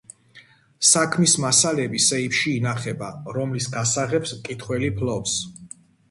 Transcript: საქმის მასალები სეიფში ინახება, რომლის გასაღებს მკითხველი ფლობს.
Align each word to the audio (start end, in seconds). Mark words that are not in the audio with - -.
საქმის 0.91 1.33
მასალები 1.41 1.99
სეიფში 2.05 2.53
ინახება, 2.59 3.09
რომლის 3.35 3.67
გასაღებს 3.75 4.33
მკითხველი 4.39 4.89
ფლობს. 5.03 5.35